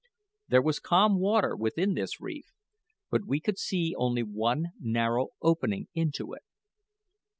There 0.47 0.63
was 0.63 0.79
calm 0.79 1.19
water 1.19 1.55
within 1.55 1.93
this 1.93 2.19
reef, 2.19 2.45
but 3.11 3.27
we 3.27 3.39
could 3.39 3.59
see 3.59 3.93
only 3.95 4.23
one 4.23 4.71
narrow 4.79 5.27
opening 5.43 5.89
into 5.93 6.33
it. 6.33 6.41